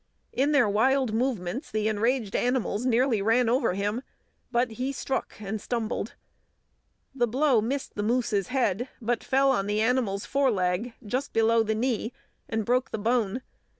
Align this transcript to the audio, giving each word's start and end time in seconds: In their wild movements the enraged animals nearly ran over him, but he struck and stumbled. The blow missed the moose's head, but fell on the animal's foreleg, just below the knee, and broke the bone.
In 0.33 0.51
their 0.51 0.67
wild 0.67 1.13
movements 1.13 1.69
the 1.69 1.87
enraged 1.87 2.35
animals 2.35 2.87
nearly 2.87 3.21
ran 3.21 3.47
over 3.47 3.75
him, 3.75 4.01
but 4.51 4.71
he 4.71 4.91
struck 4.91 5.35
and 5.39 5.61
stumbled. 5.61 6.15
The 7.13 7.27
blow 7.27 7.61
missed 7.61 7.93
the 7.93 8.01
moose's 8.01 8.47
head, 8.47 8.89
but 8.99 9.23
fell 9.23 9.51
on 9.51 9.67
the 9.67 9.79
animal's 9.79 10.25
foreleg, 10.25 10.95
just 11.05 11.33
below 11.33 11.61
the 11.61 11.75
knee, 11.75 12.13
and 12.49 12.65
broke 12.65 12.89
the 12.89 12.97
bone. 12.97 13.43